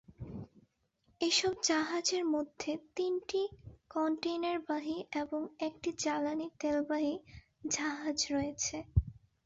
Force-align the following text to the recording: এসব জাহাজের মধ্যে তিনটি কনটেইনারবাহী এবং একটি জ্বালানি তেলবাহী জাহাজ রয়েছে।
এসব 1.21 1.53
জাহাজের 1.63 2.23
মধ্যে 2.25 2.71
তিনটি 2.95 3.41
কনটেইনারবাহী 3.91 4.97
এবং 5.15 5.41
একটি 5.59 5.89
জ্বালানি 5.99 6.47
তেলবাহী 6.59 7.15
জাহাজ 7.71 8.17
রয়েছে। 8.31 8.77